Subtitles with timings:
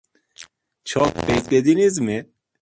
[0.83, 2.29] Çok beklediniz mi?